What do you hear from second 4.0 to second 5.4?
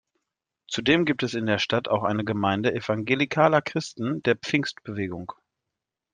der Pfingstbewegung.